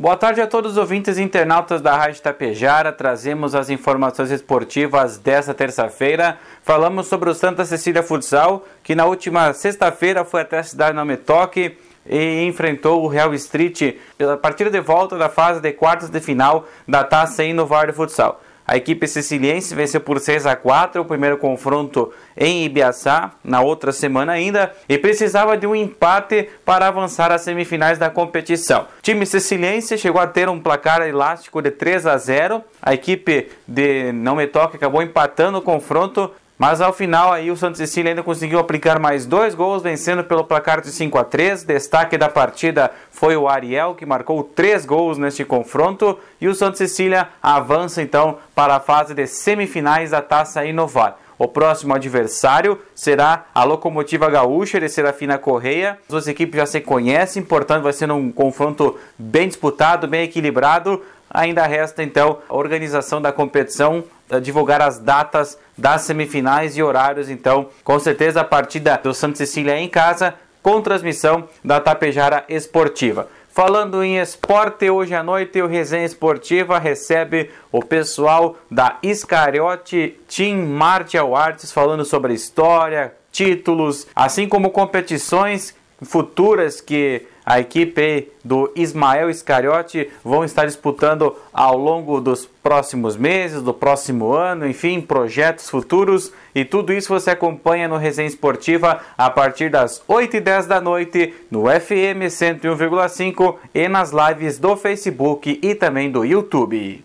[0.00, 2.90] Boa tarde a todos os ouvintes e internautas da Rádio Tapejara.
[2.90, 6.38] Trazemos as informações esportivas desta terça-feira.
[6.62, 10.96] Falamos sobre o Santa Cecília Futsal, que na última sexta-feira foi até a cidade de
[10.96, 11.76] Nametoque
[12.08, 16.66] e enfrentou o Real Street pela partida de volta da fase de quartas de final
[16.88, 18.40] da Taça Inovar de Futsal.
[18.70, 23.90] A equipe siciliense venceu por 6 a 4 o primeiro confronto em Ibiaçá, na outra
[23.90, 28.82] semana ainda, e precisava de um empate para avançar às semifinais da competição.
[28.82, 32.62] O time siciliense chegou a ter um placar elástico de 3 a 0.
[32.80, 37.56] A equipe de Não Me Toque acabou empatando o confronto, mas ao final aí o
[37.56, 41.64] Santos Cecília ainda conseguiu aplicar mais dois gols, vencendo pelo placar de 5 a 3.
[41.64, 46.18] Destaque da partida foi o Ariel, que marcou três gols neste confronto.
[46.38, 51.16] E o Santos Cecília avança então para a fase de semifinais da Taça Inovar.
[51.40, 55.92] O próximo adversário será a Locomotiva Gaúcha de Serafina Correia.
[56.02, 61.02] As duas equipes já se conhecem, portanto vai ser um confronto bem disputado, bem equilibrado.
[61.30, 64.04] Ainda resta então a organização da competição,
[64.42, 67.30] divulgar as datas das semifinais e horários.
[67.30, 73.28] Então, com certeza a partida do Santa Cecília em casa com transmissão da Tapejara Esportiva.
[73.52, 80.66] Falando em esporte, hoje à noite o Resenha Esportiva recebe o pessoal da Iscariote Team
[80.66, 89.28] Martial Arts falando sobre história, títulos, assim como competições futuras que a equipe do Ismael
[89.28, 96.32] Iscariote vão estar disputando ao longo dos próximos meses, do próximo ano, enfim, projetos futuros
[96.54, 100.80] e tudo isso você acompanha no Resenha Esportiva a partir das 8 e 10 da
[100.80, 107.04] noite no FM 101,5 e nas lives do Facebook e também do YouTube.